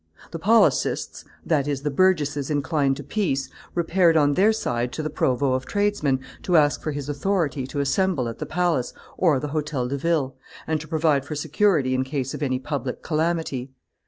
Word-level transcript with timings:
The 0.31 0.39
policists, 0.39 1.25
that 1.45 1.67
is, 1.67 1.83
the 1.83 1.91
burgesses 1.91 2.49
inclined 2.49 2.97
to 2.97 3.03
peace, 3.03 3.51
repaired 3.75 4.17
on 4.17 4.33
their 4.33 4.51
side 4.51 4.91
to 4.93 5.03
the 5.03 5.11
provost 5.11 5.53
of 5.53 5.67
tradesmen 5.67 6.21
to 6.41 6.57
ask 6.57 6.81
for 6.81 6.91
his 6.91 7.07
authority 7.07 7.67
to 7.67 7.81
assemble 7.81 8.27
at 8.27 8.39
the 8.39 8.47
Palace 8.47 8.93
or 9.15 9.39
the 9.39 9.49
Hotel 9.49 9.87
de 9.87 9.97
Ville, 9.99 10.33
and 10.65 10.81
to 10.81 10.87
provide 10.87 11.23
for 11.23 11.35
security 11.35 11.93
in 11.93 12.03
case 12.03 12.33
of 12.33 12.41
any 12.41 12.57
public 12.57 13.03
calamity. 13.03 13.69